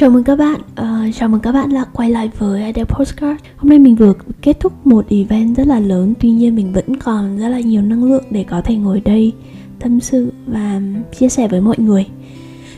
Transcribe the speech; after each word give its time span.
Chào 0.00 0.10
mừng 0.10 0.24
các 0.24 0.36
bạn, 0.36 0.60
uh, 0.60 1.14
chào 1.14 1.28
mừng 1.28 1.40
các 1.40 1.52
bạn 1.52 1.74
đã 1.74 1.84
quay 1.92 2.10
lại 2.10 2.30
với 2.38 2.62
Adele 2.62 2.84
Postcard. 2.84 3.40
Hôm 3.56 3.68
nay 3.68 3.78
mình 3.78 3.94
vừa 3.94 4.12
kết 4.42 4.60
thúc 4.60 4.86
một 4.86 5.04
event 5.08 5.56
rất 5.56 5.66
là 5.66 5.80
lớn 5.80 6.14
Tuy 6.20 6.30
nhiên 6.30 6.54
mình 6.54 6.72
vẫn 6.72 6.96
còn 6.96 7.38
rất 7.38 7.48
là 7.48 7.60
nhiều 7.60 7.82
năng 7.82 8.04
lượng 8.04 8.24
để 8.30 8.44
có 8.44 8.60
thể 8.60 8.76
ngồi 8.76 9.00
đây 9.00 9.32
tâm 9.78 10.00
sự 10.00 10.32
và 10.46 10.80
chia 11.18 11.28
sẻ 11.28 11.48
với 11.48 11.60
mọi 11.60 11.76
người. 11.78 12.06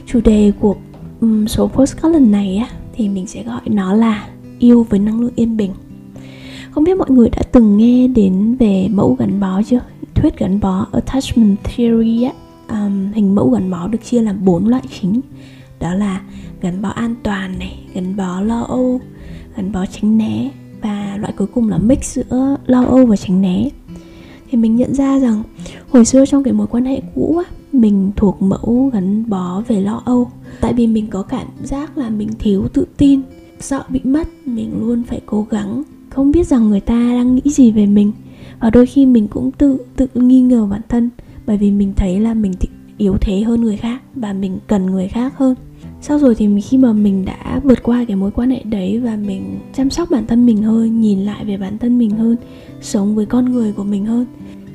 Chủ 0.06 0.20
đề 0.20 0.52
của 0.60 0.76
um, 1.20 1.46
số 1.46 1.68
postcard 1.68 2.14
lần 2.14 2.30
này 2.30 2.56
á, 2.56 2.68
thì 2.92 3.08
mình 3.08 3.26
sẽ 3.26 3.42
gọi 3.42 3.60
nó 3.66 3.94
là 3.94 4.28
yêu 4.58 4.86
với 4.90 5.00
năng 5.00 5.20
lượng 5.20 5.32
yên 5.36 5.56
bình. 5.56 5.72
Không 6.70 6.84
biết 6.84 6.96
mọi 6.96 7.10
người 7.10 7.28
đã 7.28 7.42
từng 7.52 7.76
nghe 7.76 8.08
đến 8.08 8.56
về 8.58 8.88
mẫu 8.90 9.16
gắn 9.18 9.40
bó 9.40 9.62
chưa? 9.62 9.80
Thuyết 10.14 10.38
gắn 10.38 10.60
bó 10.60 10.86
Attachment 10.92 11.56
Theory 11.64 12.22
á 12.22 12.32
um, 12.68 13.12
Hình 13.12 13.34
mẫu 13.34 13.50
gắn 13.50 13.70
bó 13.70 13.88
được 13.88 14.04
chia 14.04 14.22
làm 14.22 14.44
bốn 14.44 14.68
loại 14.68 14.82
chính. 15.00 15.20
Đó 15.80 15.94
là 15.94 16.20
gắn 16.62 16.82
bó 16.82 16.88
an 16.88 17.14
toàn 17.22 17.58
này, 17.58 17.78
gắn 17.94 18.16
bó 18.16 18.40
lo 18.40 18.60
âu, 18.60 19.00
gắn 19.56 19.72
bó 19.72 19.86
tránh 19.86 20.18
né 20.18 20.50
và 20.82 21.16
loại 21.20 21.32
cuối 21.36 21.46
cùng 21.46 21.68
là 21.68 21.78
mix 21.78 22.16
giữa 22.16 22.56
lo 22.66 22.84
âu 22.84 23.06
và 23.06 23.16
tránh 23.16 23.42
né. 23.42 23.68
Thì 24.50 24.58
mình 24.58 24.76
nhận 24.76 24.94
ra 24.94 25.18
rằng 25.18 25.42
hồi 25.90 26.04
xưa 26.04 26.26
trong 26.26 26.44
cái 26.44 26.52
mối 26.52 26.66
quan 26.66 26.84
hệ 26.84 27.02
cũ 27.14 27.42
á, 27.46 27.52
mình 27.72 28.12
thuộc 28.16 28.42
mẫu 28.42 28.90
gắn 28.92 29.30
bó 29.30 29.62
về 29.68 29.80
lo 29.80 30.02
âu. 30.04 30.30
Tại 30.60 30.72
vì 30.72 30.86
mình 30.86 31.06
có 31.06 31.22
cảm 31.22 31.46
giác 31.62 31.98
là 31.98 32.10
mình 32.10 32.28
thiếu 32.38 32.68
tự 32.72 32.86
tin, 32.96 33.20
sợ 33.60 33.82
bị 33.88 34.00
mất, 34.04 34.28
mình 34.44 34.72
luôn 34.80 35.02
phải 35.04 35.20
cố 35.26 35.46
gắng 35.50 35.82
không 36.14 36.32
biết 36.32 36.46
rằng 36.46 36.68
người 36.68 36.80
ta 36.80 36.94
đang 36.94 37.34
nghĩ 37.34 37.50
gì 37.50 37.72
về 37.72 37.86
mình. 37.86 38.12
Và 38.60 38.70
đôi 38.70 38.86
khi 38.86 39.06
mình 39.06 39.28
cũng 39.28 39.50
tự 39.52 39.78
tự 39.96 40.06
nghi 40.14 40.40
ngờ 40.40 40.66
bản 40.70 40.80
thân 40.88 41.10
bởi 41.46 41.56
vì 41.56 41.70
mình 41.70 41.92
thấy 41.96 42.20
là 42.20 42.34
mình 42.34 42.52
yếu 42.98 43.16
thế 43.20 43.40
hơn 43.40 43.62
người 43.62 43.76
khác 43.76 44.02
và 44.14 44.32
mình 44.32 44.58
cần 44.66 44.86
người 44.86 45.08
khác 45.08 45.38
hơn 45.38 45.54
sau 46.02 46.18
rồi 46.18 46.34
thì 46.34 46.60
khi 46.60 46.78
mà 46.78 46.92
mình 46.92 47.24
đã 47.24 47.60
vượt 47.64 47.82
qua 47.82 48.04
cái 48.08 48.16
mối 48.16 48.30
quan 48.30 48.50
hệ 48.50 48.62
đấy 48.62 48.98
và 48.98 49.16
mình 49.16 49.58
chăm 49.74 49.90
sóc 49.90 50.10
bản 50.10 50.26
thân 50.26 50.46
mình 50.46 50.62
hơn 50.62 51.00
nhìn 51.00 51.18
lại 51.18 51.44
về 51.44 51.56
bản 51.56 51.78
thân 51.78 51.98
mình 51.98 52.10
hơn 52.10 52.36
sống 52.80 53.14
với 53.14 53.26
con 53.26 53.52
người 53.52 53.72
của 53.72 53.84
mình 53.84 54.06
hơn 54.06 54.26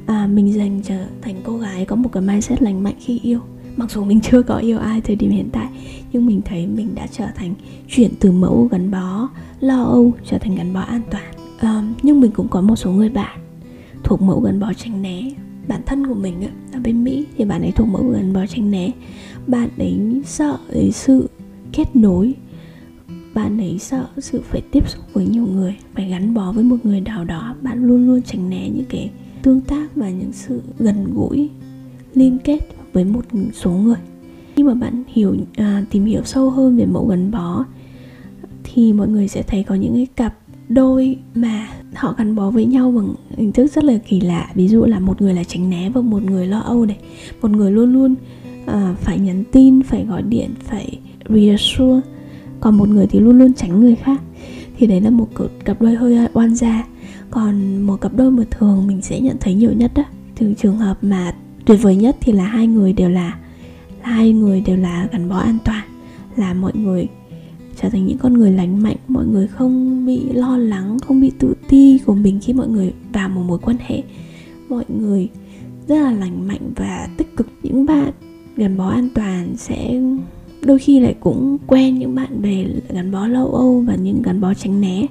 à 0.05 0.28
mình 0.28 0.53
dành 0.53 0.81
trở 0.83 1.05
thành 1.22 1.36
cô 1.44 1.58
gái 1.58 1.86
có 1.86 1.95
một 1.95 2.09
cái 2.11 2.23
mindset 2.23 2.61
lành 2.61 2.83
mạnh 2.83 2.95
khi 3.00 3.20
yêu. 3.23 3.39
Mặc 3.75 3.92
dù 3.92 4.03
mình 4.03 4.22
chưa 4.31 4.42
có 4.42 4.58
yêu 4.58 4.80
ai 4.80 5.02
thời 5.02 5.16
điểm 5.16 5.31
hiện 5.31 5.50
tại 5.52 5.67
nhưng 6.11 6.25
mình 6.25 6.42
thấy 6.45 6.67
mình 6.67 6.95
đã 6.95 7.08
trở 7.11 7.25
thành 7.36 7.53
chuyển 7.88 8.11
từ 8.20 8.31
mẫu 8.31 8.67
gắn 8.72 8.92
bó 8.92 9.30
lo 9.59 9.83
âu 9.83 10.14
trở 10.25 10.38
thành 10.38 10.55
gắn 10.55 10.73
bó 10.73 10.80
an 10.80 11.02
toàn. 11.11 11.33
À, 11.59 11.83
nhưng 12.03 12.22
mình 12.22 12.31
cũng 12.31 12.48
có 12.48 12.61
một 12.61 12.75
số 12.75 12.92
người 12.92 13.09
bạn 13.09 13.39
thuộc 14.03 14.22
mẫu 14.22 14.39
gắn 14.39 14.59
bó 14.59 14.73
tránh 14.73 15.02
né 15.02 15.22
bản 15.68 15.82
thân 15.86 16.08
của 16.08 16.14
mình 16.14 16.48
ở 16.73 16.80
bên 16.80 17.04
mỹ 17.04 17.26
thì 17.38 17.46
bạn 17.46 17.62
ấy 17.62 17.72
thuộc 17.72 17.88
mẫu 17.88 18.10
gắn 18.10 18.34
bó 18.34 18.46
tránh 18.46 18.72
né. 18.72 18.92
Bạn 19.48 19.70
ấy 19.78 20.22
sợ 20.26 20.58
ấy 20.73 20.92
sự 20.92 21.30
kết 21.72 21.96
nối 21.96 22.34
bạn 23.38 23.58
ấy 23.58 23.80
sợ 23.80 24.08
sự 24.18 24.42
phải 24.44 24.62
tiếp 24.72 24.90
xúc 24.90 25.04
với 25.14 25.28
nhiều 25.28 25.45
người 25.45 25.76
phải 25.94 26.10
gắn 26.10 26.34
bó 26.34 26.52
với 26.52 26.64
một 26.64 26.78
người 26.84 27.02
nào 27.02 27.26
đó. 27.26 27.56
Bạn 27.62 27.84
luôn 27.84 28.08
luôn 28.08 28.22
tránh 28.22 28.50
né 28.50 28.70
những 28.70 28.86
cái 28.90 29.12
tương 29.42 29.62
tác 29.62 29.95
và 29.95 30.10
những 30.10 30.32
sự 30.34 30.62
gần 30.80 31.14
gũi 31.14 31.50
liên 32.14 32.38
kết 32.44 32.60
với 32.94 33.06
một 33.06 33.26
số 33.54 33.72
người. 33.72 33.98
Khi 34.56 34.64
mà 34.64 34.73
bạn 34.73 35.04
hiểu 35.08 35.36
à, 35.56 35.84
tìm 35.92 36.06
hiểu 36.06 36.22
sâu 36.23 36.50
hơn 36.50 36.78
về 36.78 36.86
mẫu 36.86 37.08
gắn 37.08 37.32
bó 37.32 37.66
thì 38.64 38.94
mọi 38.94 39.08
người 39.08 39.28
sẽ 39.28 39.44
thấy 39.44 39.64
có 39.64 39.76
những 39.76 39.94
cái 39.94 40.08
cặp 40.16 40.38
đôi 40.70 41.18
mà 41.36 41.68
họ 41.96 42.16
gắn 42.18 42.36
bó 42.36 42.50
với 42.50 42.66
nhau 42.66 42.92
bằng 42.92 43.14
hình 43.38 43.52
thức 43.52 43.72
rất 43.73 43.84
là 43.84 43.98
kỳ 44.08 44.22
lạ. 44.22 44.50
Ví 44.56 44.68
dụ 44.68 44.86
là 44.86 45.00
một 45.00 45.22
người 45.22 45.34
là 45.34 45.44
tránh 45.44 45.70
né 45.70 45.90
và 45.90 46.02
một 46.02 46.23
người 46.23 46.48
lo 46.48 46.60
âu 46.60 46.86
này. 46.86 46.98
Một 47.42 47.52
người 47.52 47.72
luôn 47.72 47.94
luôn 47.94 48.16
uh, 48.66 48.98
phải 48.98 49.20
nhắn 49.20 49.44
tin 49.52 49.83
phải 49.83 50.05
gọi 50.05 50.22
điện 50.22 50.50
phải 50.64 51.00
reassure. 51.30 52.02
Còn 52.60 52.78
một 52.78 52.89
người 52.89 53.08
thì 53.08 53.20
luôn 53.20 53.39
luôn 53.39 53.54
tránh 53.54 53.82
người 53.82 53.95
khác. 53.95 54.22
Thì 54.78 54.88
đấy 54.88 55.02
là 55.02 55.10
một 55.10 55.28
cặp 55.66 55.82
đôi 55.82 55.95
hơi 55.95 56.28
oan 56.33 56.55
gia. 56.55 56.88
Còn 57.32 57.82
một 57.82 58.02
cặp 58.02 58.14
đôi 58.16 58.32
mà 58.32 58.44
thường 58.52 58.88
mình 58.88 59.02
sẽ 59.02 59.20
nhận 59.20 59.38
thấy 59.39 59.54
nhiều 59.54 59.73
nhất 59.73 59.92
đó 59.95 60.04
từ 60.39 60.54
trường 60.54 60.78
hợp 60.78 60.98
mà 61.02 61.36
tuyệt 61.66 61.80
vời 61.82 61.95
nhất 61.95 62.17
thì 62.22 62.32
là 62.32 62.44
hai 62.44 62.67
người 62.67 62.94
đều 62.94 63.10
là, 63.10 63.38
là 64.04 64.10
hai 64.10 64.34
người 64.34 64.61
đều 64.61 64.78
là 64.78 65.08
gắn 65.11 65.30
bó 65.30 65.38
an 65.38 65.58
toàn 65.66 65.84
là 66.36 66.54
mọi 66.54 66.72
người 66.76 67.08
trở 67.82 67.89
thành 67.89 68.05
những 68.05 68.17
con 68.17 68.33
người 68.33 68.52
lành 68.52 68.83
mạnh 68.83 68.95
mọi 69.08 69.26
người 69.26 69.48
không 69.48 70.05
bị 70.05 70.30
lo 70.33 70.58
lắng 70.58 70.98
không 70.99 71.21
bị 71.21 71.32
tự 71.39 71.54
ti 71.70 71.99
của 72.05 72.15
mình 72.15 72.39
khi 72.42 72.54
mọi 72.54 72.67
người 72.67 72.93
vào 73.14 73.30
một 73.30 73.42
mối 73.48 73.60
quan 73.60 73.77
hệ. 73.80 74.04
Mọi 74.70 74.86
người 74.99 75.30
rất 75.87 75.95
là 75.95 76.11
lành 76.11 76.48
mạnh 76.48 76.71
và 76.76 77.10
tích 77.17 77.37
cực. 77.37 77.48
Những 77.64 77.86
bạn 77.86 78.11
gắn 78.58 78.77
bó 78.77 78.89
an 78.89 79.10
toàn 79.16 79.54
sẽ 79.58 80.02
đôi 80.61 80.80
khi 80.80 80.99
lại 80.99 81.16
cũng 81.20 81.58
quen 81.67 81.99
những 81.99 82.16
bạn 82.16 82.42
bè 82.42 82.66
gắn 82.89 83.11
bó 83.11 83.27
lâu 83.27 83.54
âu 83.54 83.83
và 83.87 83.95
những 83.95 84.21
gắn 84.21 84.42
bó 84.42 84.54
tránh 84.54 84.82
né. 84.82 85.05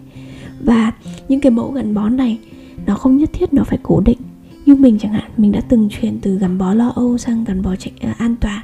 Và 0.64 0.92
những 1.28 1.40
cái 1.40 1.50
mẫu 1.52 1.72
gắn 1.72 1.94
bó 1.94 2.08
này 2.08 2.38
nó 2.86 2.94
không 2.94 3.16
nhất 3.16 3.30
thiết 3.32 3.54
nó 3.54 3.64
phải 3.64 3.78
cố 3.82 4.00
định. 4.00 4.18
Như 4.66 4.74
mình 4.74 4.98
chẳng 4.98 5.12
hạn 5.12 5.30
mình 5.36 5.52
đã 5.52 5.60
từng 5.60 5.88
chuyển 5.88 6.18
từ 6.20 6.38
gắn 6.38 6.58
bó 6.58 6.74
lo 6.74 6.88
âu 6.88 7.18
sang 7.18 7.44
gắn 7.44 7.62
bó 7.62 7.76
tránh, 7.76 7.94
à, 8.00 8.14
an 8.18 8.36
toàn. 8.40 8.62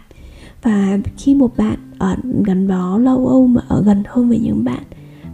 Và 0.62 0.98
khi 1.16 1.34
một 1.34 1.56
bạn 1.56 1.78
ở 2.02 2.16
gắn 2.44 2.68
bó 2.68 2.98
lâu 2.98 3.26
âu 3.26 3.46
mà 3.46 3.60
ở 3.68 3.82
gần 3.82 4.02
hơn 4.06 4.28
với 4.28 4.38
những 4.38 4.64
bạn 4.64 4.82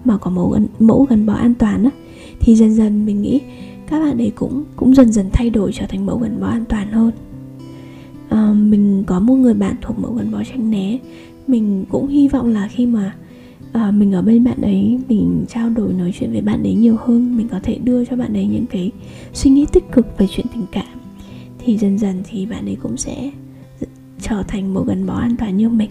mà 0.04 0.18
có 0.18 0.30
mẫu 0.30 0.48
gắn, 0.50 0.66
mẫu 0.78 1.06
gắn 1.10 1.26
bó 1.26 1.32
an 1.32 1.54
toàn 1.54 1.84
á 1.84 1.90
thì 2.40 2.56
dần 2.56 2.74
dần 2.74 3.06
mình 3.06 3.22
nghĩ 3.22 3.40
các 3.90 4.00
bạn 4.00 4.18
ấy 4.18 4.32
cũng 4.34 4.64
cũng 4.76 4.94
dần 4.94 5.12
dần 5.12 5.26
thay 5.32 5.50
đổi 5.50 5.72
trở 5.72 5.86
thành 5.88 6.06
mẫu 6.06 6.18
gắn 6.18 6.40
bó 6.40 6.46
an 6.46 6.64
toàn 6.68 6.92
hơn. 6.92 7.10
À, 8.28 8.52
mình 8.52 9.04
có 9.06 9.20
một 9.20 9.34
người 9.34 9.54
bạn 9.54 9.76
thuộc 9.82 9.98
mẫu 9.98 10.12
gắn 10.12 10.32
bó 10.32 10.42
tránh 10.44 10.70
né. 10.70 10.98
Mình 11.46 11.84
cũng 11.88 12.06
hy 12.06 12.28
vọng 12.28 12.52
là 12.52 12.68
khi 12.68 12.86
mà 12.86 13.14
à, 13.72 13.90
mình 13.90 14.12
ở 14.12 14.22
bên 14.22 14.44
bạn 14.44 14.60
ấy 14.60 15.00
mình 15.08 15.44
trao 15.48 15.70
đổi 15.70 15.92
nói 15.92 16.12
chuyện 16.18 16.32
với 16.32 16.40
bạn 16.40 16.62
ấy 16.62 16.74
nhiều 16.74 16.96
hơn 17.04 17.36
mình 17.36 17.48
có 17.48 17.60
thể 17.62 17.78
đưa 17.84 18.04
cho 18.04 18.16
bạn 18.16 18.34
ấy 18.34 18.46
những 18.46 18.66
cái 18.66 18.90
suy 19.32 19.50
nghĩ 19.50 19.66
tích 19.72 19.92
cực 19.92 20.18
về 20.18 20.26
chuyện 20.30 20.46
tình 20.54 20.66
cảm 20.72 20.98
thì 21.58 21.78
dần 21.78 21.98
dần 21.98 22.22
thì 22.30 22.46
bạn 22.46 22.64
ấy 22.64 22.76
cũng 22.82 22.96
sẽ 22.96 23.30
trở 24.20 24.42
thành 24.48 24.74
mẫu 24.74 24.84
gắn 24.84 25.06
bó 25.06 25.14
an 25.14 25.36
toàn 25.36 25.56
như 25.56 25.68
mình 25.68 25.90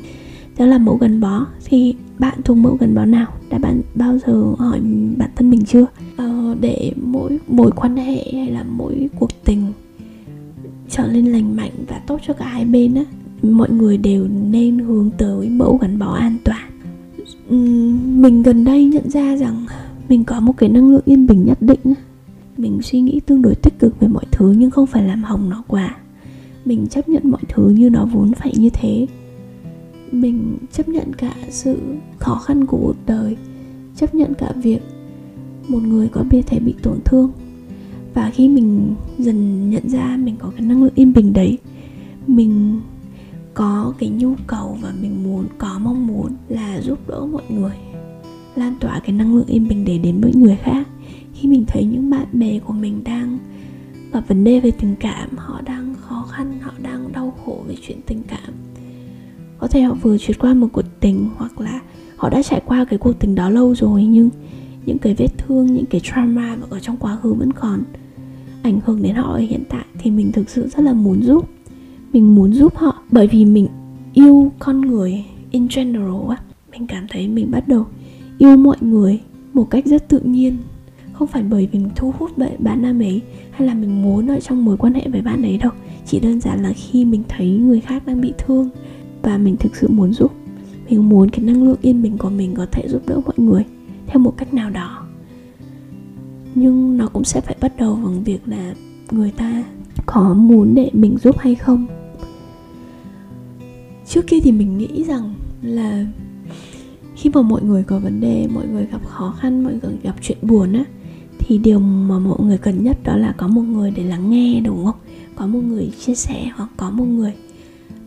đó 0.58 0.66
là 0.66 0.78
mẫu 0.78 0.98
gắn 0.98 1.22
bó. 1.22 1.46
Thì 1.66 1.96
bạn 2.20 2.42
thuộc 2.44 2.58
mẫu 2.58 2.78
gắn 2.80 2.96
bó 2.96 3.06
nào? 3.06 3.28
Đã 3.50 3.58
bạn 3.58 3.82
bao 3.96 4.18
giờ 4.18 4.44
hỏi 4.58 4.80
bản 5.18 5.30
thân 5.36 5.50
mình 5.50 5.66
chưa? 5.66 5.86
Ờ, 6.18 6.56
để 6.60 6.92
mỗi 7.02 7.40
mối 7.48 7.72
quan 7.72 7.96
hệ 7.96 8.24
hay 8.34 8.52
là 8.52 8.64
mỗi 8.64 9.10
cuộc 9.20 9.30
tình 9.46 9.74
trở 10.90 11.08
nên 11.08 11.26
lành 11.26 11.56
mạnh 11.56 11.72
và 11.88 12.02
tốt 12.08 12.20
cho 12.28 12.34
cả 12.34 12.46
hai 12.48 12.66
bên 12.66 12.96
á 12.96 13.04
mọi 13.42 13.70
người 13.70 13.98
đều 13.98 14.28
nên 14.28 14.80
hướng 14.80 15.10
tới 15.18 15.50
mẫu 15.50 15.78
gắn 15.78 16.00
bó 16.00 16.14
an 16.14 16.38
toàn. 16.44 16.70
Mình 18.22 18.44
gần 18.44 18.64
đây 18.64 18.86
nhận 18.86 19.10
ra 19.10 19.36
rằng 19.36 19.66
mình 20.10 20.24
có 20.24 20.40
một 20.40 20.54
cái 20.58 20.70
năng 20.70 20.90
lượng 20.92 21.02
yên 21.06 21.28
bình 21.28 21.46
nhất 21.46 21.58
định 21.62 21.80
mình 22.58 22.82
suy 22.82 23.02
nghĩ 23.02 23.20
tương 23.26 23.42
đối 23.42 23.56
tích 23.56 23.80
cực 23.80 24.00
về 24.00 24.08
mọi 24.08 24.26
thứ 24.32 24.56
nhưng 24.58 24.72
không 24.72 24.88
phải 24.88 25.04
làm 25.04 25.24
hỏng 25.24 25.50
nó 25.50 25.64
quá. 25.68 25.96
Mình 26.66 26.88
chấp 26.88 27.10
nhận 27.10 27.32
mọi 27.32 27.42
thứ 27.50 27.70
như 27.70 27.90
nó 27.90 28.06
vốn 28.06 28.34
phải 28.34 28.54
như 28.58 28.70
thế 28.70 29.08
mình 30.12 30.58
chấp 30.72 30.90
nhận 30.90 31.14
cả 31.14 31.34
sự 31.50 31.78
khó 32.20 32.36
khăn 32.36 32.66
của 32.66 32.78
cuộc 32.78 32.96
đời, 33.06 33.38
chấp 33.96 34.16
nhận 34.16 34.34
cả 34.34 34.54
việc 34.56 34.82
một 35.68 35.84
người 35.84 36.10
có 36.10 36.24
thể 36.48 36.60
bị 36.60 36.76
tổn 36.82 37.00
thương. 37.06 37.32
Và 38.14 38.32
khi 38.34 38.50
mình 38.50 38.96
dần 39.18 39.70
nhận 39.70 39.90
ra 39.90 40.18
mình 40.20 40.36
có 40.40 40.52
cái 40.58 40.66
năng 40.66 40.84
lượng 40.84 40.94
yên 40.96 41.14
bình 41.14 41.34
đấy, 41.34 41.58
mình 42.28 42.82
có 43.54 43.94
cái 44.00 44.10
nhu 44.10 44.36
cầu 44.48 44.78
và 44.82 44.94
mình 45.02 45.24
muốn, 45.24 45.46
có 45.58 45.80
mong 45.84 46.08
muốn 46.08 46.32
là 46.50 46.82
giúp 46.82 47.00
đỡ 47.08 47.26
mọi 47.32 47.44
người, 47.50 47.76
lan 48.56 48.76
tỏa 48.80 49.00
cái 49.00 49.12
năng 49.12 49.36
lượng 49.36 49.48
yên 49.48 49.68
bình 49.68 49.86
để 49.86 49.98
đến 49.98 50.22
với 50.22 50.32
người 50.36 50.58
khác. 50.62 50.88
Khi 51.34 51.50
mình 51.50 51.66
thấy 51.68 51.86
những 51.86 52.10
bạn 52.10 52.28
bè 52.34 52.60
của 52.60 52.74
mình 52.74 53.04
đang 53.04 53.38
gặp 54.14 54.24
vấn 54.28 54.44
đề 54.44 54.60
về 54.60 54.72
tình 54.72 54.96
cảm, 55.00 55.30
họ 55.38 55.62
đang 55.62 55.96
khó 56.02 56.26
khăn, 56.32 56.60
họ 56.62 56.72
đang 56.82 57.12
đau 57.12 57.34
khổ 57.46 57.64
về 57.68 57.76
chuyện 57.82 57.98
tình 58.06 58.22
cảm 58.28 58.54
có 59.60 59.68
thể 59.68 59.82
họ 59.82 59.94
vừa 59.94 60.18
trượt 60.18 60.40
qua 60.40 60.54
một 60.54 60.68
cuộc 60.72 60.86
tình 61.00 61.30
hoặc 61.38 61.62
là 61.62 61.80
họ 62.18 62.30
đã 62.30 62.44
trải 62.44 62.62
qua 62.66 62.86
cái 62.86 63.00
cuộc 63.00 63.20
tình 63.20 63.36
đó 63.36 63.50
lâu 63.50 63.76
rồi, 63.76 64.04
nhưng 64.04 64.30
những 64.86 64.98
cái 64.98 65.16
vết 65.18 65.28
thương, 65.38 65.74
những 65.74 65.86
cái 65.86 66.02
trauma 66.04 66.58
ở 66.70 66.80
trong 66.80 66.98
quá 66.98 67.18
khứ 67.24 67.34
vẫn 67.34 67.54
còn. 67.54 67.84
Ảnh 68.64 68.80
hưởng 68.86 69.02
đến 69.02 69.16
họ 69.16 69.34
ở 69.34 69.38
hiện 69.40 69.64
tại 69.70 69.86
thì 70.00 70.12
mình 70.12 70.32
thực 70.32 70.50
sự 70.50 70.68
rất 70.68 70.80
là 70.84 70.94
muốn 70.94 71.24
giúp. 71.24 71.50
Mình 72.14 72.36
muốn 72.36 72.54
giúp 72.54 72.76
họ 72.76 73.04
bởi 73.12 73.28
vì 73.28 73.46
mình 73.46 73.68
yêu 74.14 74.52
con 74.60 74.82
người 74.82 75.26
in 75.52 75.68
general 75.76 76.30
á. 76.30 76.38
Mình 76.72 76.88
cảm 76.88 77.08
thấy 77.10 77.28
mình 77.28 77.52
bắt 77.52 77.68
đầu 77.68 77.86
yêu 78.38 78.58
mọi 78.58 78.78
người 78.82 79.20
một 79.54 79.70
cách 79.70 79.86
rất 79.86 80.08
tự 80.08 80.20
nhiên. 80.20 80.58
Không 81.14 81.28
phải 81.28 81.44
bởi 81.44 81.70
vì 81.72 81.80
mình 81.80 81.90
thu 81.96 82.14
hút 82.20 82.32
bởi 82.38 82.52
bạn 82.60 82.82
nam 82.82 83.00
ấy 83.02 83.22
hay 83.52 83.68
là 83.68 83.74
mình 83.74 84.02
muốn 84.02 84.28
ở 84.28 84.40
trong 84.40 84.66
mối 84.66 84.78
quan 84.78 84.94
hệ 84.94 85.08
với 85.08 85.22
bạn 85.22 85.42
ấy 85.42 85.58
đâu. 85.58 85.72
Chỉ 86.06 86.20
đơn 86.20 86.40
giản 86.40 86.64
là 86.64 86.74
khi 86.74 87.06
mình 87.06 87.24
thấy 87.28 87.50
người 87.50 87.80
khác 87.80 88.06
đang 88.06 88.22
bị 88.22 88.34
thương 88.38 88.70
và 89.28 89.38
mình 89.38 89.58
thực 89.58 89.76
sự 89.76 89.88
muốn 89.88 90.14
giúp. 90.14 90.32
Mình 90.90 91.10
muốn 91.10 91.30
cái 91.30 91.46
năng 91.46 91.64
lượng 91.64 91.78
yên 91.82 92.02
bình 92.02 92.18
của 92.18 92.30
mình 92.30 92.56
có 92.56 92.66
thể 92.72 92.88
giúp 92.90 93.02
đỡ 93.08 93.22
mọi 93.26 93.36
người 93.38 93.66
theo 94.06 94.20
một 94.20 94.38
cách 94.38 94.54
nào 94.54 94.70
đó. 94.70 95.08
Nhưng 96.56 96.98
nó 96.98 97.08
cũng 97.08 97.24
sẽ 97.24 97.42
phải 97.42 97.56
bắt 97.62 97.78
đầu 97.78 98.00
bằng 98.04 98.24
việc 98.24 98.48
là 98.48 98.76
người 99.12 99.32
ta 99.32 99.64
có 100.06 100.34
muốn 100.34 100.76
để 100.76 100.90
mình 100.94 101.18
giúp 101.24 101.38
hay 101.40 101.56
không. 101.56 101.88
Trước 104.08 104.28
kia 104.28 104.40
thì 104.44 104.52
mình 104.52 104.78
nghĩ 104.78 105.04
rằng 105.04 105.34
là 105.62 106.06
khi 107.16 107.30
mà 107.34 107.42
mọi 107.42 107.62
người 107.64 107.84
có 107.84 108.00
vấn 108.00 108.22
đề, 108.22 108.48
mọi 108.54 108.68
người 108.68 108.86
gặp 108.92 109.06
khó 109.06 109.36
khăn, 109.40 109.64
mọi 109.64 109.74
người 109.82 109.98
gặp 110.04 110.16
chuyện 110.22 110.38
buồn 110.42 110.74
á, 110.74 110.84
thì 111.40 111.58
điều 111.58 111.80
mà 111.80 112.20
mọi 112.20 112.40
người 112.40 112.58
cần 112.58 112.84
nhất 112.84 112.98
đó 113.04 113.18
là 113.18 113.34
có 113.38 113.48
một 113.48 113.62
người 113.62 113.92
để 113.92 114.04
lắng 114.04 114.30
nghe, 114.30 114.62
đúng 114.66 114.86
không? 114.86 115.00
Có 115.36 115.48
một 115.48 115.60
người 115.60 115.92
chia 116.00 116.16
sẻ 116.16 116.52
hoặc 116.56 116.70
có 116.78 116.90
một 116.90 117.06
người 117.06 117.34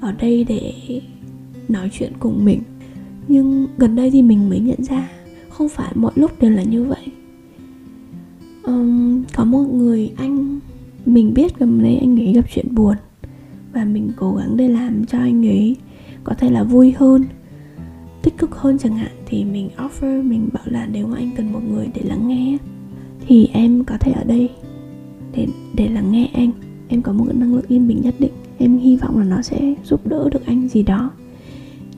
ở 0.00 0.12
đây 0.12 0.44
để 0.44 0.72
nói 1.72 1.90
chuyện 1.92 2.12
cùng 2.18 2.44
mình. 2.44 2.62
Nhưng 3.28 3.68
gần 3.78 3.96
đây 3.96 4.10
thì 4.10 4.22
mình 4.22 4.48
mới 4.50 4.60
nhận 4.60 4.82
ra 4.82 5.08
không 5.48 5.68
phải 5.68 5.92
mọi 5.94 6.12
lúc 6.14 6.40
đều 6.40 6.50
là 6.50 6.62
như 6.62 6.84
vậy. 6.84 7.06
Um, 8.62 9.22
có 9.34 9.44
một 9.44 9.66
người 9.74 10.12
anh 10.16 10.60
mình 11.06 11.34
biết 11.34 11.58
gần 11.58 11.82
đây 11.82 11.96
anh 11.96 12.20
ấy 12.20 12.32
gặp 12.32 12.44
chuyện 12.54 12.74
buồn 12.74 12.96
và 13.72 13.84
mình 13.84 14.12
cố 14.16 14.34
gắng 14.34 14.56
để 14.56 14.68
làm 14.68 15.06
cho 15.06 15.18
anh 15.18 15.46
ấy 15.46 15.76
có 16.24 16.34
thể 16.34 16.50
là 16.50 16.62
vui 16.62 16.94
hơn 16.96 17.24
tích 18.22 18.38
cực 18.38 18.54
hơn 18.54 18.78
chẳng 18.78 18.96
hạn 18.96 19.12
thì 19.26 19.44
mình 19.44 19.68
offer 19.76 20.22
mình 20.22 20.48
bảo 20.52 20.64
là 20.66 20.86
nếu 20.86 21.06
mà 21.06 21.16
anh 21.16 21.30
cần 21.36 21.52
một 21.52 21.60
người 21.70 21.88
để 21.94 22.02
lắng 22.04 22.28
nghe 22.28 22.58
thì 23.26 23.48
em 23.52 23.84
có 23.84 23.96
thể 24.00 24.12
ở 24.12 24.24
đây 24.24 24.50
để 25.32 25.46
để 25.74 25.88
lắng 25.88 26.12
nghe 26.12 26.30
anh. 26.34 26.50
Em 26.88 27.02
có 27.02 27.12
một 27.12 27.24
cái 27.28 27.34
năng 27.34 27.54
lượng 27.54 27.64
yên 27.68 27.88
bình 27.88 28.00
nhất 28.02 28.14
định. 28.18 28.32
Em 28.58 28.78
hy 28.78 28.96
vọng 28.96 29.18
là 29.18 29.24
nó 29.24 29.42
sẽ 29.42 29.74
giúp 29.84 30.06
đỡ 30.06 30.28
được 30.32 30.46
anh 30.46 30.68
gì 30.68 30.82
đó 30.82 31.10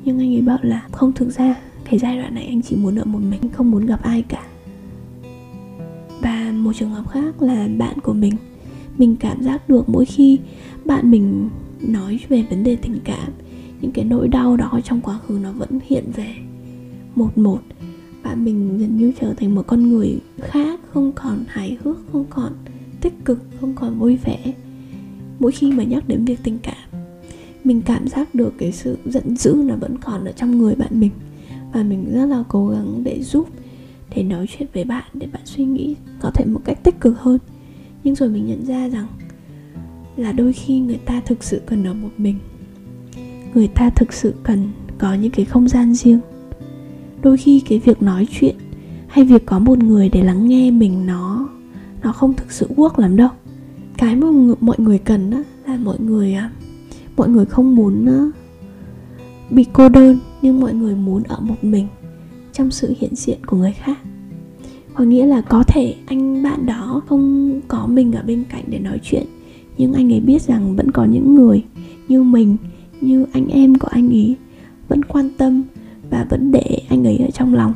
nhưng 0.04 0.19
anh 0.19 0.34
ấy 0.34 0.43
bảo 0.43 0.58
là 0.62 0.87
không, 0.93 1.12
thực 1.12 1.31
ra 1.31 1.54
cái 1.84 1.99
giai 1.99 2.19
đoạn 2.19 2.34
này 2.34 2.46
anh 2.46 2.62
chỉ 2.62 2.76
muốn 2.76 2.96
ở 2.96 3.04
một 3.04 3.19
mình 3.19 3.40
không 3.52 3.70
muốn 3.70 3.87
gặp 3.87 4.02
ai 4.02 4.22
cả. 4.22 4.46
Và 6.22 6.52
một 6.56 6.72
trường 6.72 6.90
hợp 6.90 7.08
khác 7.08 7.43
là 7.43 7.69
bạn 7.78 8.00
của 8.00 8.12
mình. 8.12 8.34
Mình 8.99 9.16
cảm 9.16 9.43
giác 9.43 9.69
được 9.69 9.88
mỗi 9.88 10.04
khi 10.04 10.38
bạn 10.84 11.10
mình 11.10 11.49
nói 11.81 12.20
về 12.28 12.44
vấn 12.50 12.64
đề 12.64 12.76
tình 12.76 12.99
cảm, 13.04 13.32
những 13.81 13.93
cái 13.93 14.04
nỗi 14.04 14.28
đau 14.28 14.56
đó 14.56 14.81
trong 14.84 15.00
quá 15.00 15.19
khứ 15.19 15.38
nó 15.43 15.52
vẫn 15.52 15.78
hiện 15.87 16.04
về. 16.14 16.34
Một 17.14 17.38
một, 17.38 17.60
bạn 18.22 18.44
mình 18.44 18.78
dần 18.81 18.96
như 18.96 19.12
trở 19.20 19.34
thành 19.34 19.54
một 19.54 19.66
con 19.66 19.88
người 19.88 20.19
khác, 20.40 20.81
không 20.93 21.12
còn 21.12 21.44
hài 21.49 21.78
hước, 21.84 21.96
không 22.12 22.25
còn 22.31 22.52
tích 23.00 23.25
cực, 23.25 23.38
không 23.60 23.75
còn 23.75 23.99
vui 23.99 24.16
vẻ. 24.16 24.54
Mỗi 25.38 25.52
khi 25.52 25.72
mà 25.72 25.84
nhắc 25.84 26.08
đến 26.08 26.25
việc 26.25 26.38
tình 26.43 26.58
cảm 26.62 26.92
mình 27.64 27.82
cảm 27.82 28.09
giác 28.09 28.35
được 28.35 28.55
cái 28.59 28.73
sự 28.73 28.99
giận 29.05 29.37
dữ 29.37 29.62
là 29.62 29.76
vẫn 29.76 29.99
còn 29.99 30.25
ở 30.25 30.32
trong 30.32 30.59
người 30.59 30.75
bạn 30.75 31.00
mình. 31.00 31.11
Và 31.73 31.82
mình 31.82 32.12
rất 32.14 32.26
là 32.26 32.44
cố 32.49 32.69
gắng 32.69 33.05
để 33.05 33.23
giúp, 33.23 33.49
để 34.14 34.23
nói 34.23 34.47
chuyện 34.49 34.69
với 34.75 34.85
bạn, 34.85 35.05
để 35.14 35.26
bạn 35.32 35.43
suy 35.44 35.64
nghĩ 35.64 35.94
có 36.20 36.31
thể 36.31 36.44
một 36.44 36.61
cách 36.64 36.85
tích 36.85 37.00
cực 37.00 37.19
hơn. 37.19 37.38
Nhưng 38.05 38.14
rồi 38.14 38.29
mình 38.29 38.47
nhận 38.47 38.67
ra 38.67 38.88
rằng 38.88 39.06
là 40.17 40.32
đôi 40.32 40.53
khi 40.53 40.81
người 40.81 40.99
ta 41.05 41.20
thực 41.26 41.44
sự 41.44 41.61
cần 41.67 41.85
ở 41.85 41.94
một 41.94 42.11
mình. 42.19 42.38
Người 43.55 43.69
ta 43.69 43.91
thực 43.91 44.12
sự 44.12 44.35
cần 44.43 44.69
có 44.99 45.14
những 45.14 45.31
cái 45.31 45.44
không 45.44 45.69
gian 45.69 45.94
riêng. 45.94 46.20
Đôi 47.23 47.37
khi 47.37 47.61
cái 47.61 47.79
việc 47.79 48.03
nói 48.03 48.26
chuyện 48.31 48.56
hay 49.09 49.25
việc 49.25 49.47
có 49.47 49.59
một 49.59 49.79
người 49.79 50.09
để 50.09 50.23
lắng 50.23 50.49
nghe 50.49 50.70
mình 50.70 51.06
nó 51.06 51.49
nó 52.03 52.12
không 52.12 52.35
thực 52.35 52.53
sự 52.53 52.69
work 52.76 53.00
lắm 53.00 53.17
đâu. 53.17 53.29
Cái 53.99 54.17
mà 54.17 54.26
mọi 54.61 54.76
người 54.79 54.99
cần 54.99 55.31
đó 55.31 55.43
là 55.67 55.76
mọi 55.76 55.99
người 56.00 56.35
à, 56.35 56.50
mọi 57.17 57.29
người 57.29 57.44
không 57.44 57.75
muốn 57.76 58.06
ờ, 58.06 58.31
bị 59.50 59.67
cô 59.73 59.88
đơn, 59.88 60.19
nhưng 60.43 60.61
mọi 60.61 60.75
người 60.75 60.94
muốn 60.94 61.23
ở 61.23 61.41
một 61.41 61.64
mình 61.64 61.87
trong 62.53 62.70
sự 62.70 62.94
hiện 62.99 63.14
diện 63.14 63.47
của 63.47 63.56
người 63.56 63.73
khác. 63.73 63.99
Có 64.94 65.05
nghĩa 65.05 65.26
là 65.26 65.41
có 65.41 65.62
thể 65.62 65.94
anh 66.06 66.43
bạn 66.43 66.67
đó 66.67 67.03
không 67.06 67.61
có 67.69 67.87
mình 67.87 68.12
ở 68.12 68.23
bên 68.23 68.44
cạnh 68.50 68.64
để 68.67 68.79
nói 68.79 68.99
chuyện, 69.03 69.26
nhưng 69.79 69.93
anh 69.93 70.12
ấy 70.12 70.20
biết 70.20 70.43
rằng 70.43 70.76
vẫn 70.76 70.91
có 70.91 71.05
những 71.05 71.35
người 71.35 71.64
như 72.09 72.23
mình, 72.23 72.56
như 73.00 73.26
anh 73.32 73.49
em 73.49 73.79
của 73.79 73.88
anh 73.88 74.09
ấy, 74.11 74.37
vẫn 74.88 75.05
quan 75.05 75.31
tâm 75.38 75.62
và 76.11 76.26
vẫn 76.31 76.53
để 76.53 76.82
anh 76.88 77.06
ấy 77.06 77.17
ở 77.17 77.31
trong 77.31 77.55
lòng. 77.55 77.75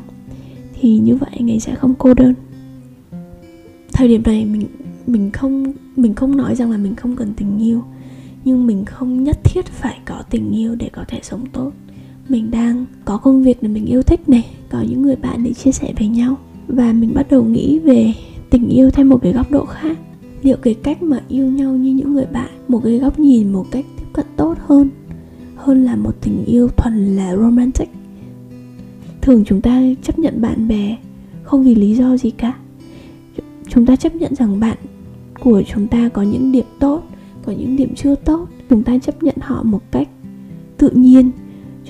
Thì 0.75 0.99
như 0.99 1.17
vậy 1.17 1.31
anh 1.39 1.51
ấy 1.51 1.61
sẽ 1.61 1.75
không 1.75 1.95
cô 1.99 2.15
đơn. 2.15 2.35
Thời 3.93 4.09
điểm 4.09 4.23
này 4.25 4.45
mình 4.45 4.67
mình 5.07 5.31
không 5.31 5.73
mình 5.97 6.15
không 6.15 6.37
nói 6.37 6.57
rằng 6.57 6.71
là 6.71 6.77
mình 6.77 6.95
không 6.97 7.17
cần 7.17 7.33
tình 7.37 7.59
yêu 7.59 7.83
nhưng 8.47 8.67
mình 8.67 8.85
không 8.85 9.25
nhất 9.25 9.39
thiết 9.45 9.67
phải 9.67 9.99
có 10.05 10.23
tình 10.31 10.51
yêu 10.51 10.75
để 10.75 10.91
có 10.93 11.05
thể 11.09 11.21
sống 11.23 11.47
tốt. 11.53 11.73
Mình 12.29 12.51
đang 12.51 12.85
có 13.05 13.17
công 13.19 13.43
việc 13.43 13.63
để 13.63 13.69
mình 13.69 13.87
yêu 13.87 14.03
thích 14.03 14.29
này, 14.29 14.47
có 14.69 14.85
những 14.89 15.03
người 15.03 15.17
bạn 15.17 15.45
để 15.45 15.53
chia 15.53 15.73
sẻ 15.73 15.93
với 15.99 16.09
nhau. 16.09 16.37
Và 16.69 16.93
mình 16.93 17.15
bắt 17.15 17.27
đầu 17.31 17.45
nghĩ 17.45 17.79
về 17.79 18.13
tình 18.51 18.69
yêu 18.69 18.91
theo 18.91 19.07
một 19.07 19.19
cái 19.23 19.33
góc 19.33 19.51
độ 19.51 19.65
khác. 19.65 19.99
Liệu 20.43 20.57
cái 20.57 20.75
cách 20.75 21.03
mà 21.03 21.21
yêu 21.29 21.47
nhau 21.47 21.77
như 21.77 21.93
những 21.93 22.13
người 22.13 22.27
bạn, 22.27 22.51
một 22.69 22.81
cái 22.85 22.99
góc 22.99 23.19
nhìn, 23.19 23.53
một 23.53 23.67
cách 23.71 23.85
tiếp 23.97 24.05
cận 24.13 24.27
tốt 24.37 24.55
hơn 24.67 24.89
hơn 25.57 25.85
là 25.85 25.97
một 25.97 26.15
tình 26.21 26.45
yêu 26.45 26.69
thuần 26.69 27.17
là 27.17 27.37
romantic? 27.37 27.89
Thường 29.23 29.45
chúng 29.47 29.61
ta 29.61 29.83
chấp 30.03 30.19
nhận 30.19 30.41
bạn 30.41 30.69
bè 30.69 30.97
không 31.43 31.65
vì 31.65 31.75
lý 31.75 31.95
do 31.95 32.17
gì 32.17 32.31
cả. 32.31 32.55
Chúng 33.69 33.87
ta 33.87 33.97
chấp 33.97 34.15
nhận 34.15 34.35
rằng 34.35 34.61
bạn 34.61 34.77
của 35.41 35.63
chúng 35.63 35.89
ta 35.89 36.09
có 36.09 36.23
những 36.23 36.53
điểm 36.53 36.67
tốt 36.79 37.03
có 37.47 37.53
những 37.53 37.77
điểm 37.77 37.95
chưa 37.95 38.15
tốt 38.15 38.49
chúng 38.71 38.83
ta 38.83 38.99
chấp 38.99 39.23
nhận 39.23 39.37
họ 39.41 39.63
một 39.63 39.83
cách 39.91 40.09
tự 40.77 40.91
nhiên. 40.91 41.31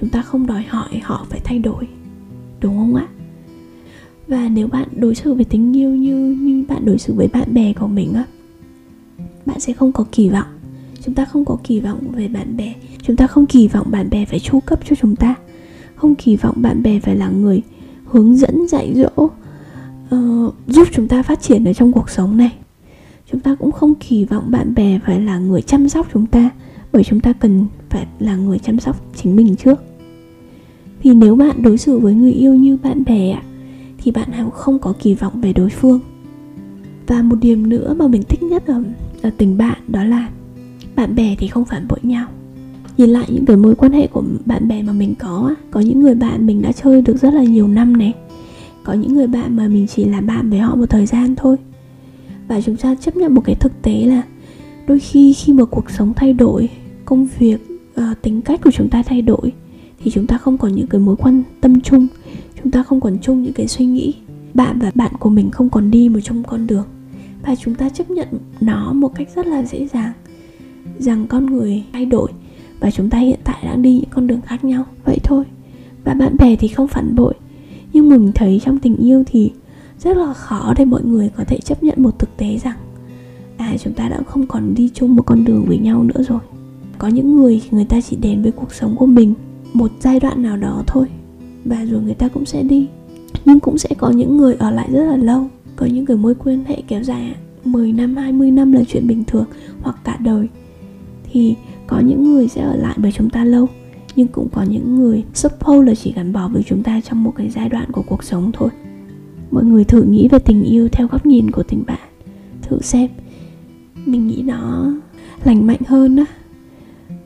Chúng 0.01 0.09
ta 0.09 0.23
không 0.23 0.47
đòi 0.47 0.63
hỏi 0.63 1.01
họ 1.03 1.27
phải 1.31 1.41
thay 1.45 1.59
đổi 1.59 1.89
đúng 2.61 2.77
không 2.77 2.95
ạ? 2.95 3.07
Và 4.29 4.49
nếu 4.49 4.69
bạn 4.69 4.89
đối 4.97 5.15
xử 5.15 5.35
với 5.35 5.45
tình 5.45 5.77
yêu 5.77 5.91
như 5.91 6.37
như 6.41 6.65
bạn 6.69 6.85
đối 6.85 6.99
xử 6.99 7.15
với 7.15 7.29
bạn 7.29 7.55
bè 7.55 7.73
của 7.73 7.87
mình 7.87 8.13
á 8.15 8.25
bạn 9.47 9.61
sẽ 9.61 9.73
không 9.73 9.93
có 9.93 10.05
kỳ 10.13 10.29
vọng. 10.29 10.47
Chúng 11.03 11.15
ta 11.15 11.25
không 11.25 11.45
có 11.45 11.57
kỳ 11.65 11.81
vọng 11.81 11.99
về 12.13 12.29
bạn 12.29 12.57
bè. 12.57 12.75
Chúng 13.03 13.17
ta 13.17 13.27
không 13.27 13.47
kỳ 13.47 13.69
vọng 13.69 13.87
bạn 13.91 14.11
bè 14.11 14.25
phải 14.25 14.39
chu 14.39 14.61
cấp 14.61 14.81
cho 14.89 14.97
chúng 14.97 15.17
ta. 15.17 15.35
Không 15.97 16.15
kỳ 16.15 16.37
vọng 16.37 16.55
bạn 16.63 16.83
bè 16.83 17.01
phải 17.01 17.17
là 17.17 17.29
người 17.29 17.63
hướng 18.05 18.37
dẫn 18.37 18.69
dạy 18.69 18.95
dỗ 18.95 19.25
uh, 19.25 20.55
giúp 20.67 20.89
chúng 20.93 21.09
ta 21.09 21.23
phát 21.23 21.43
triển 21.43 21.65
ở 21.65 21.73
trong 21.73 21.93
cuộc 21.93 22.11
sống 22.11 22.37
này 22.37 22.53
chúng 23.33 23.41
ta 23.41 23.55
cũng 23.55 23.73
không 23.73 23.95
kỳ 23.95 24.25
vọng 24.25 24.51
bạn 24.51 24.75
bè 24.75 24.99
phải 25.07 25.21
là 25.21 25.39
người 25.39 25.63
chăm 25.63 25.89
sóc 25.89 26.07
chúng 26.13 26.27
ta 26.27 26.51
bởi 26.93 27.05
chúng 27.05 27.21
ta 27.21 27.33
cần 27.33 27.67
phải 27.91 28.07
là 28.19 28.37
người 28.37 28.59
chăm 28.59 28.81
sóc 28.81 28.97
chính 29.15 29.37
mình 29.37 29.57
trước. 29.57 29.83
Vì 31.03 31.15
nếu 31.15 31.37
bạn 31.37 31.63
đối 31.63 31.79
xử 31.79 31.99
với 31.99 32.15
người 32.15 32.33
yêu 32.33 32.55
như 32.55 32.77
bạn 32.77 33.05
bè 33.05 33.39
thì 33.99 34.11
bạn 34.11 34.51
không 34.55 34.79
có 34.79 34.93
kỳ 35.03 35.15
vọng 35.15 35.41
về 35.41 35.53
đối 35.53 35.71
phương. 35.71 36.01
Và 37.07 37.23
một 37.23 37.37
điểm 37.41 37.69
nữa 37.69 37.95
mà 37.99 38.07
mình 38.07 38.23
thích 38.23 38.43
nhất 38.43 38.67
ở, 38.67 38.83
ở 39.23 39.31
tình 39.37 39.59
bạn 39.59 39.79
đó 39.89 40.05
là 40.05 40.29
bạn 40.97 41.15
bè 41.15 41.37
thì 41.39 41.49
không 41.49 41.65
phản 41.65 41.89
bội 41.89 41.99
nhau. 42.03 42.27
Nhìn 42.99 43.11
lại 43.11 43.27
những 43.29 43.47
cái 43.47 43.57
mối 43.57 43.75
quan 43.75 43.93
hệ 43.93 44.07
của 44.07 44.23
bạn 44.45 44.69
bè 44.69 44.83
mà 44.83 44.93
mình 44.93 45.15
có 45.19 45.55
có 45.71 45.81
những 45.81 46.01
người 46.01 46.15
bạn 46.15 46.47
mình 46.47 46.63
đã 46.63 46.73
chơi 46.73 47.03
được 47.03 47.17
rất 47.17 47.35
là 47.35 47.43
nhiều 47.43 47.69
năm 47.69 47.97
này 47.97 48.15
có 48.85 48.93
những 48.93 49.15
người 49.15 49.27
bạn 49.27 49.57
mà 49.57 49.69
mình 49.69 49.87
chỉ 49.87 50.05
là 50.05 50.21
bạn 50.21 50.51
với 50.51 50.59
họ 50.59 50.75
một 50.75 50.87
thời 50.91 51.07
gian 51.07 51.35
thôi 51.37 51.57
và 52.49 52.61
chúng 52.61 52.77
ta 52.77 52.95
chấp 52.95 53.17
nhận 53.17 53.35
một 53.35 53.43
cái 53.45 53.55
thực 53.55 53.83
tế 53.83 54.05
là 54.07 54.23
đôi 54.87 54.99
khi 54.99 55.33
khi 55.33 55.53
mà 55.53 55.65
cuộc 55.65 55.91
sống 55.91 56.13
thay 56.17 56.33
đổi 56.33 56.69
công 57.05 57.29
việc 57.39 57.59
uh, 58.01 58.23
tính 58.23 58.43
cách 58.43 58.61
của 58.65 58.71
chúng 58.71 58.89
ta 58.89 59.03
thay 59.03 59.23
đổi 59.23 59.53
thì 60.05 60.11
chúng 60.11 60.27
ta 60.27 60.39
không 60.39 60.59
còn 60.59 60.75
những 60.75 60.87
cái 60.87 61.01
mối 61.01 61.17
quan 61.17 61.43
tâm 61.61 61.81
chung 61.81 62.07
chúng 62.63 62.71
ta 62.71 62.83
không 62.83 63.01
còn 63.01 63.19
chung 63.23 63.43
những 63.43 63.53
cái 63.53 63.69
suy 63.69 63.87
nghĩ 63.87 64.15
bạn 64.57 64.79
và 64.79 64.91
bạn 64.95 65.13
của 65.19 65.31
mình 65.31 65.51
không 65.51 65.71
còn 65.71 65.91
đi 65.91 66.09
một 66.09 66.21
trong 66.23 66.43
con 66.43 66.67
đường. 66.67 66.87
Và 67.43 67.55
chúng 67.57 67.75
ta 67.75 67.89
chấp 67.89 68.11
nhận 68.11 68.29
nó 68.61 68.93
một 68.93 69.15
cách 69.15 69.29
rất 69.35 69.47
là 69.47 69.63
dễ 69.63 69.87
dàng 69.87 70.13
rằng 70.99 71.27
con 71.29 71.47
người 71.47 71.85
thay 71.93 72.07
đổi 72.07 72.31
và 72.81 72.91
chúng 72.91 73.11
ta 73.11 73.19
hiện 73.19 73.39
tại 73.45 73.57
đang 73.65 73.83
đi 73.83 73.93
những 73.93 74.11
con 74.11 74.27
đường 74.27 74.41
khác 74.41 74.65
nhau. 74.65 74.85
Vậy 75.05 75.19
thôi. 75.23 75.45
Và 76.05 76.15
bạn 76.15 76.37
bè 76.39 76.57
thì 76.57 76.69
không 76.69 76.89
phản 76.89 77.15
bội 77.15 77.35
nhưng 77.93 78.09
mình 78.09 78.33
thấy 78.35 78.61
trong 78.65 78.79
tình 78.79 78.97
yêu 78.97 79.25
thì 79.27 79.53
rất 79.99 80.17
là 80.17 80.35
khó 80.35 80.75
để 80.77 80.85
mọi 80.85 81.03
người 81.05 81.31
có 81.37 81.45
thể 81.45 81.59
chấp 81.59 81.83
nhận 81.83 82.03
một 82.03 82.19
thực 82.19 82.37
tế 82.37 82.59
rằng 82.59 82.77
à 83.57 83.77
chúng 83.81 83.93
ta 83.93 84.09
đã 84.09 84.21
không 84.27 84.47
còn 84.47 84.75
đi 84.75 84.91
chung 84.95 85.17
một 85.17 85.23
con 85.27 85.45
đường 85.45 85.65
với 85.65 85.79
nhau 85.79 86.03
nữa 86.03 86.23
rồi. 86.29 86.41
Có 86.99 87.09
những 87.09 87.37
người 87.37 87.63
người 87.71 87.85
ta 87.85 88.01
chỉ 88.01 88.17
đến 88.17 88.43
với 88.43 88.53
cuộc 88.53 88.75
sống 88.75 88.97
của 88.97 89.07
mình 89.07 89.35
một 89.73 89.91
giai 90.01 90.21
đoạn 90.21 90.43
nào 90.43 90.57
đó 90.57 90.83
thôi 90.87 91.07
và 91.65 91.85
rồi 91.85 92.03
người 92.03 92.15
ta 92.15 92.29
cũng 92.29 92.45
sẽ 92.45 92.63
đi. 92.63 92.89
Nhưng 93.45 93.61
cũng 93.61 93.79
sẽ 93.79 93.89
có 93.99 94.11
những 94.11 94.37
người 94.37 94.55
ở 94.55 94.71
lại 94.71 94.89
rất 94.93 95.05
là 95.05 95.17
lâu 95.17 95.49
có 95.77 95.87
những 95.87 96.07
cái 96.07 96.17
mối 96.17 96.35
quan 96.35 96.65
hệ 96.65 96.83
kéo 96.89 97.03
dài 97.03 97.35
10 97.65 97.93
năm, 97.93 98.17
20 98.17 98.51
năm 98.51 98.73
là 98.73 98.81
chuyện 98.89 99.07
bình 99.07 99.25
thường 99.25 99.45
hoặc 99.83 99.97
cả 100.05 100.17
đời. 100.21 100.49
Thì 101.33 101.55
có 101.87 102.01
những 102.01 102.25
người 102.25 102.49
sẽ 102.49 102.63
ở 102.63 102.77
lại 102.77 102.95
với 102.99 103.13
chúng 103.13 103.31
ta 103.31 103.45
lâu 103.45 103.69
nhưng 104.17 104.29
cũng 104.29 104.49
có 104.49 104.63
những 104.63 104.97
người 104.97 105.25
suppose 105.35 105.87
là 105.87 105.95
chỉ 105.95 106.13
gắn 106.13 106.33
bó 106.33 106.49
với 106.49 106.63
chúng 106.63 106.83
ta 106.83 107.01
trong 107.01 107.25
một 107.25 107.33
cái 107.37 107.51
giai 107.51 107.69
đoạn 107.69 107.93
của 107.93 108.03
cuộc 108.03 108.25
sống 108.25 108.51
thôi 108.53 108.71
mọi 109.51 109.65
người 109.65 109.85
thử 109.85 110.03
nghĩ 110.03 110.29
về 110.29 110.39
tình 110.39 110.65
yêu 110.65 110.89
theo 110.93 111.07
góc 111.07 111.27
nhìn 111.27 111.51
của 111.51 111.63
tình 111.63 111.83
bạn. 111.87 112.09
Thử 112.63 112.79
xem, 112.81 113.09
mình 114.07 114.27
nghĩ 114.27 114.43
nó 114.43 114.93
lành 115.45 115.67
mạnh 115.67 115.81
hơn 115.87 116.17
á, 116.17 116.25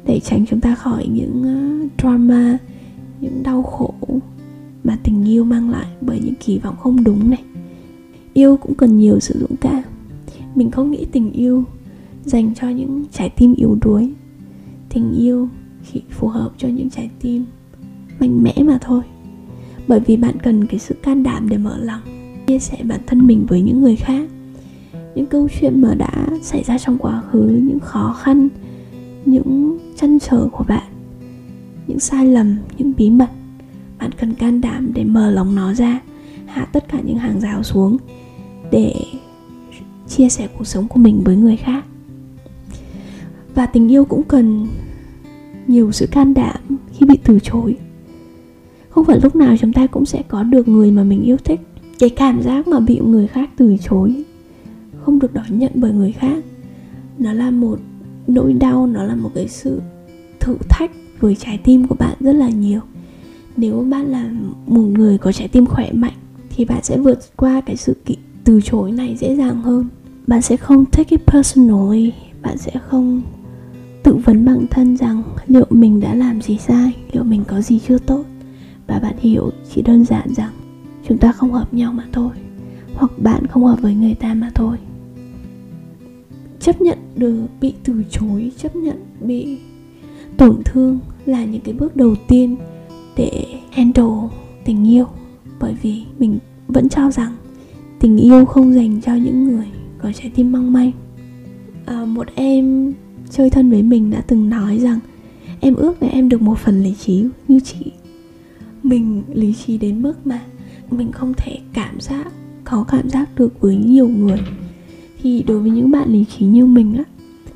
để 0.06 0.20
tránh 0.20 0.44
chúng 0.46 0.60
ta 0.60 0.74
khỏi 0.74 1.06
những 1.12 1.42
ờ, 1.42 1.86
drama, 1.98 2.58
những 3.20 3.42
đau 3.42 3.62
khổ 3.62 3.94
mà 4.84 4.98
tình 5.02 5.28
yêu 5.28 5.44
mang 5.44 5.70
lại 5.70 5.86
bởi 6.00 6.20
những 6.24 6.34
kỳ 6.34 6.58
vọng 6.58 6.76
không 6.80 7.04
đúng 7.04 7.30
này. 7.30 7.42
Yêu 8.34 8.56
cũng 8.56 8.74
cần 8.74 8.98
nhiều 8.98 9.20
sự 9.20 9.38
dũng 9.40 9.56
cảm. 9.56 9.82
Mình 10.54 10.70
không 10.70 10.90
nghĩ 10.90 11.06
tình 11.12 11.32
yêu 11.32 11.64
dành 12.24 12.54
cho 12.54 12.68
những 12.68 13.04
trái 13.12 13.30
tim 13.30 13.54
yếu 13.54 13.78
đuối. 13.82 14.12
Tình 14.88 15.12
yêu 15.12 15.48
chỉ 15.92 16.02
phù 16.10 16.28
hợp 16.28 16.50
cho 16.58 16.68
những 16.68 16.90
trái 16.90 17.10
tim 17.20 17.44
mạnh 18.20 18.42
mẽ 18.42 18.54
mà 18.62 18.78
thôi 18.80 19.02
bởi 19.90 20.00
vì 20.00 20.16
bạn 20.16 20.34
cần 20.42 20.66
cái 20.66 20.78
sự 20.78 20.94
can 21.02 21.22
đảm 21.22 21.48
để 21.48 21.58
mở 21.58 21.78
lòng, 21.78 22.00
chia 22.46 22.58
sẻ 22.58 22.76
bản 22.84 23.00
thân 23.06 23.26
mình 23.26 23.46
với 23.48 23.60
những 23.60 23.80
người 23.80 23.96
khác. 23.96 24.28
Những 25.14 25.26
câu 25.26 25.48
chuyện 25.60 25.82
mà 25.82 25.94
đã 25.94 26.26
xảy 26.42 26.62
ra 26.62 26.78
trong 26.78 26.98
quá 26.98 27.22
khứ, 27.30 27.60
những 27.62 27.78
khó 27.80 28.16
khăn, 28.20 28.48
những 29.24 29.78
chăn 29.96 30.18
trở 30.18 30.48
của 30.52 30.64
bạn, 30.68 30.86
những 31.86 31.98
sai 31.98 32.26
lầm, 32.26 32.56
những 32.78 32.92
bí 32.96 33.10
mật, 33.10 33.28
bạn 33.98 34.10
cần 34.12 34.34
can 34.34 34.60
đảm 34.60 34.90
để 34.94 35.04
mở 35.04 35.30
lòng 35.30 35.54
nó 35.54 35.74
ra, 35.74 36.00
hạ 36.46 36.64
tất 36.64 36.88
cả 36.88 37.00
những 37.04 37.18
hàng 37.18 37.40
rào 37.40 37.62
xuống 37.62 37.96
để 38.70 38.94
chia 40.08 40.28
sẻ 40.28 40.48
cuộc 40.58 40.64
sống 40.64 40.88
của 40.88 40.98
mình 40.98 41.22
với 41.24 41.36
người 41.36 41.56
khác. 41.56 41.84
Và 43.54 43.66
tình 43.66 43.92
yêu 43.92 44.04
cũng 44.04 44.22
cần 44.22 44.66
nhiều 45.66 45.92
sự 45.92 46.06
can 46.06 46.34
đảm 46.34 46.60
khi 46.92 47.06
bị 47.06 47.18
từ 47.24 47.38
chối 47.42 47.76
không 48.90 49.04
phải 49.04 49.20
lúc 49.22 49.36
nào 49.36 49.56
chúng 49.60 49.72
ta 49.72 49.86
cũng 49.86 50.06
sẽ 50.06 50.22
có 50.28 50.42
được 50.42 50.68
người 50.68 50.90
mà 50.90 51.04
mình 51.04 51.22
yêu 51.22 51.36
thích. 51.44 51.60
Cái 51.98 52.10
cảm 52.10 52.42
giác 52.42 52.68
mà 52.68 52.80
bị 52.80 53.00
người 53.00 53.26
khác 53.26 53.50
từ 53.56 53.76
chối, 53.88 54.24
không 55.04 55.18
được 55.18 55.34
đón 55.34 55.58
nhận 55.58 55.72
bởi 55.74 55.92
người 55.92 56.12
khác, 56.12 56.44
nó 57.18 57.32
là 57.32 57.50
một 57.50 57.78
nỗi 58.26 58.52
đau, 58.52 58.86
nó 58.86 59.02
là 59.02 59.14
một 59.14 59.30
cái 59.34 59.48
sự 59.48 59.80
thử 60.40 60.56
thách 60.68 60.90
với 61.20 61.34
trái 61.34 61.58
tim 61.64 61.86
của 61.86 61.94
bạn 61.94 62.16
rất 62.20 62.32
là 62.32 62.48
nhiều. 62.48 62.80
Nếu 63.56 63.86
bạn 63.90 64.06
là 64.06 64.30
một 64.66 64.82
người 64.82 65.18
có 65.18 65.32
trái 65.32 65.48
tim 65.48 65.66
khỏe 65.66 65.92
mạnh, 65.92 66.12
thì 66.56 66.64
bạn 66.64 66.82
sẽ 66.82 66.98
vượt 66.98 67.18
qua 67.36 67.60
cái 67.60 67.76
sự 67.76 67.96
kỵ, 68.04 68.16
từ 68.44 68.60
chối 68.64 68.92
này 68.92 69.16
dễ 69.20 69.36
dàng 69.36 69.62
hơn. 69.62 69.86
Bạn 70.26 70.42
sẽ 70.42 70.56
không 70.56 70.84
take 70.84 71.16
it 71.16 71.26
personally, 71.26 72.12
bạn 72.42 72.58
sẽ 72.58 72.72
không 72.88 73.22
tự 74.02 74.14
vấn 74.14 74.44
bản 74.44 74.66
thân 74.70 74.96
rằng 74.96 75.22
liệu 75.46 75.66
mình 75.70 76.00
đã 76.00 76.14
làm 76.14 76.42
gì 76.42 76.58
sai, 76.58 76.92
liệu 77.12 77.24
mình 77.24 77.44
có 77.48 77.60
gì 77.60 77.80
chưa 77.88 77.98
tốt 77.98 78.24
và 78.90 78.98
bạn 78.98 79.14
hiểu 79.18 79.50
chỉ 79.74 79.82
đơn 79.82 80.04
giản 80.04 80.34
rằng 80.34 80.50
chúng 81.08 81.18
ta 81.18 81.32
không 81.32 81.52
hợp 81.52 81.74
nhau 81.74 81.92
mà 81.92 82.06
thôi 82.12 82.30
hoặc 82.94 83.10
bạn 83.18 83.46
không 83.46 83.64
hợp 83.64 83.78
với 83.80 83.94
người 83.94 84.14
ta 84.14 84.34
mà 84.34 84.50
thôi. 84.54 84.76
Chấp 86.60 86.80
nhận 86.80 86.98
được 87.16 87.46
bị 87.60 87.74
từ 87.84 88.02
chối 88.10 88.52
chấp 88.56 88.76
nhận 88.76 88.96
bị 89.20 89.58
tổn 90.36 90.62
thương 90.64 90.98
là 91.26 91.44
những 91.44 91.60
cái 91.60 91.74
bước 91.74 91.96
đầu 91.96 92.14
tiên 92.28 92.56
để 93.16 93.46
handle 93.70 94.28
tình 94.64 94.88
yêu. 94.88 95.06
Bởi 95.60 95.74
vì 95.82 96.02
mình 96.18 96.38
vẫn 96.68 96.88
cho 96.88 97.10
rằng 97.10 97.32
tình 98.00 98.16
yêu 98.16 98.44
không 98.44 98.74
dành 98.74 99.00
cho 99.00 99.14
những 99.14 99.44
người 99.44 99.66
có 99.98 100.12
trái 100.12 100.30
tim 100.34 100.52
mong 100.52 100.72
manh. 100.72 100.92
À, 101.86 102.04
một 102.04 102.26
em 102.34 102.92
chơi 103.30 103.50
thân 103.50 103.70
với 103.70 103.82
mình 103.82 104.10
đã 104.10 104.20
từng 104.20 104.50
nói 104.50 104.78
rằng 104.78 104.98
em 105.60 105.74
ước 105.74 106.02
là 106.02 106.08
em 106.08 106.28
được 106.28 106.42
một 106.42 106.58
phần 106.58 106.82
lý 106.82 106.94
trí 106.94 107.24
như 107.48 107.60
chị 107.60 107.92
mình 108.82 109.22
lý 109.32 109.54
trí 109.54 109.78
đến 109.78 110.02
mức 110.02 110.26
mà 110.26 110.40
mình 110.90 111.12
không 111.12 111.32
thể 111.36 111.58
cảm 111.72 112.00
giác, 112.00 112.32
có 112.64 112.84
cảm 112.88 113.10
giác 113.10 113.28
được 113.36 113.60
với 113.60 113.76
nhiều 113.76 114.08
người. 114.08 114.40
Thì 115.22 115.42
đối 115.42 115.60
với 115.60 115.70
những 115.70 115.90
bạn 115.90 116.12
lý 116.12 116.24
trí 116.24 116.46
như 116.46 116.66
mình 116.66 116.96
á, 116.96 117.04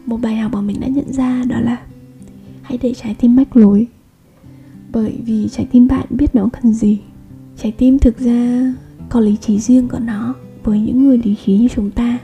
một 0.06 0.20
bài 0.22 0.36
học 0.36 0.52
mà 0.52 0.60
mình 0.60 0.80
đã 0.80 0.88
nhận 0.88 1.12
ra 1.12 1.44
đó 1.48 1.60
là 1.60 1.76
hãy 2.62 2.78
để 2.82 2.94
trái 2.94 3.14
tim 3.14 3.36
mách 3.36 3.56
lối. 3.56 3.86
Bởi 4.92 5.18
vì 5.26 5.48
trái 5.48 5.66
tim 5.72 5.88
bạn 5.88 6.06
biết 6.10 6.34
nó 6.34 6.48
cần 6.52 6.72
gì. 6.72 6.98
Trái 7.56 7.72
tim 7.72 7.98
thực 7.98 8.18
ra 8.18 8.74
có 9.08 9.20
lý 9.20 9.36
trí 9.36 9.58
riêng 9.58 9.88
của 9.88 9.98
nó 9.98 10.34
với 10.64 10.80
những 10.80 11.04
người 11.04 11.20
lý 11.24 11.34
trí 11.44 11.58
như 11.58 11.68
chúng 11.68 11.90
ta. 11.90 12.18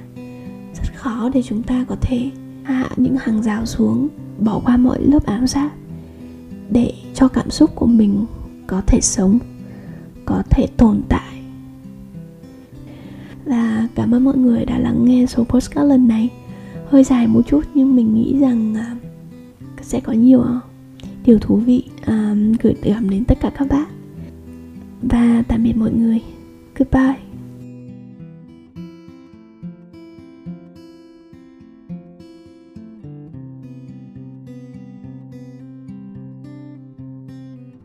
Rất 0.75 0.95
khó 0.95 1.30
để 1.35 1.42
chúng 1.42 1.62
ta 1.62 1.85
có 1.88 1.97
thể 2.00 2.30
hạ 2.62 2.90
những 2.97 3.16
hàng 3.21 3.42
rào 3.42 3.66
xuống, 3.66 4.09
bỏ 4.38 4.61
qua 4.64 4.76
mọi 4.76 5.02
lớp 5.02 5.26
áo 5.26 5.47
giáp 5.47 5.73
để 6.71 6.92
cho 7.14 7.28
cảm 7.28 7.50
xúc 7.50 7.71
của 7.75 7.87
mình 7.87 8.26
có 8.70 8.82
thể 8.86 9.00
sống 9.00 9.38
có 10.24 10.42
thể 10.50 10.66
tồn 10.76 11.00
tại. 11.08 11.42
Và 13.44 13.88
cảm 13.94 14.14
ơn 14.14 14.24
mọi 14.24 14.36
người 14.36 14.64
đã 14.64 14.78
lắng 14.78 15.04
nghe 15.04 15.26
số 15.26 15.44
postcard 15.44 15.88
lần 15.88 16.08
này. 16.08 16.28
Hơi 16.88 17.04
dài 17.04 17.26
một 17.26 17.42
chút 17.46 17.64
nhưng 17.74 17.96
mình 17.96 18.14
nghĩ 18.14 18.38
rằng 18.38 18.74
à, 18.74 18.96
sẽ 19.82 20.00
có 20.00 20.12
nhiều 20.12 20.42
à, 20.42 20.60
điều 21.24 21.38
thú 21.38 21.56
vị 21.56 21.82
um, 22.06 22.52
gửi 22.62 22.74
gắm 22.82 23.10
đến 23.10 23.24
tất 23.24 23.38
cả 23.40 23.50
các 23.58 23.68
bạn. 23.68 23.86
Và 25.02 25.42
tạm 25.48 25.62
biệt 25.62 25.76
mọi 25.76 25.92
người. 25.92 26.20
Goodbye. 26.78 27.29